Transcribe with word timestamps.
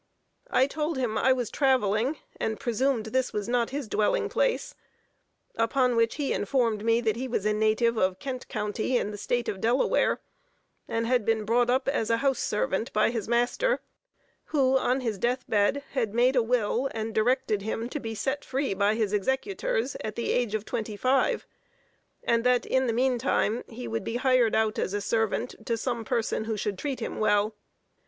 I 0.49 0.65
told 0.65 0.97
him 0.97 1.15
I 1.15 1.31
was 1.31 1.51
traveling, 1.51 2.17
and 2.37 2.59
presumed 2.59 3.05
this 3.05 3.33
was 3.33 3.47
not 3.47 3.69
his 3.69 3.87
dwelling 3.87 4.29
place: 4.29 4.73
upon 5.55 5.95
which 5.95 6.15
he 6.15 6.33
informed 6.33 6.83
me 6.83 7.01
that 7.01 7.15
he 7.17 7.27
was 7.27 7.45
a 7.45 7.53
native 7.53 7.97
of 7.97 8.17
Kent 8.17 8.47
county, 8.47 8.97
in 8.97 9.11
the 9.11 9.17
State 9.19 9.47
of 9.47 9.61
Delaware, 9.61 10.19
and 10.87 11.05
had 11.05 11.23
been 11.23 11.45
brought 11.45 11.69
up 11.69 11.87
as 11.87 12.09
a 12.09 12.17
house 12.17 12.39
servant 12.39 12.91
by 12.93 13.11
his 13.11 13.27
master, 13.27 13.79
who, 14.45 14.75
on 14.75 15.01
his 15.01 15.19
death 15.19 15.45
bed, 15.47 15.83
had 15.91 16.15
made 16.15 16.33
his 16.33 16.45
will, 16.45 16.89
and 16.95 17.13
directed 17.13 17.61
him 17.61 17.87
to 17.89 17.99
be 17.99 18.15
set 18.15 18.43
free 18.43 18.73
by 18.73 18.95
his 18.95 19.13
executors, 19.13 19.95
at 20.03 20.15
the 20.15 20.31
age 20.31 20.55
of 20.55 20.65
twenty 20.65 20.97
five, 20.97 21.45
and 22.23 22.43
that 22.43 22.65
in 22.65 22.87
the 22.87 22.91
meantime 22.91 23.63
he 23.67 23.87
would 23.87 24.03
be 24.03 24.15
hired 24.15 24.55
out 24.55 24.79
as 24.79 24.95
a 24.95 24.99
servant 24.99 25.53
to 25.63 25.77
some 25.77 26.03
person 26.03 26.45
who 26.45 26.57
should 26.57 26.79
treat 26.79 26.99
him 26.99 27.19
well. 27.19 27.53